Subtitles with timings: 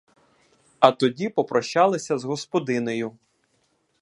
[0.79, 3.17] А тоді попрощалися з господинею.